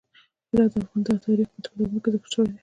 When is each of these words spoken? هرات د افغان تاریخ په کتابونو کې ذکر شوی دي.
هرات 0.51 0.71
د 0.73 0.75
افغان 0.83 1.01
تاریخ 1.27 1.47
په 1.53 1.59
کتابونو 1.65 1.99
کې 2.03 2.09
ذکر 2.13 2.29
شوی 2.33 2.47
دي. 2.51 2.57